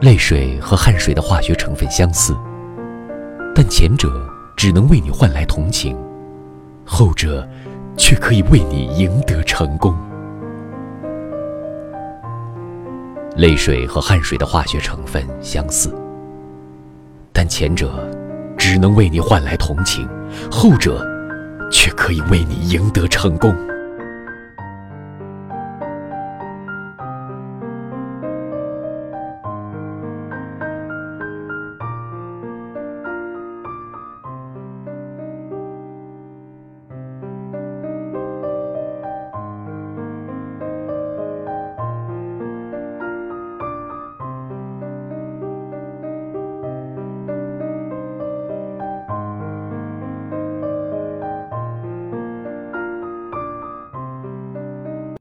[0.00, 2.36] 泪水和汗水的化学成分相似
[3.54, 4.10] 但前者
[4.54, 5.96] 只能为你换来同情
[6.84, 7.46] 后者
[7.96, 9.96] 却可以为你赢得成功。
[13.36, 15.90] 泪水和汗水的化学成分相似
[17.32, 18.06] 但前者
[18.58, 20.06] 只能为你换来同情
[20.50, 21.02] 后者
[21.72, 23.54] 却可以为你赢得成功。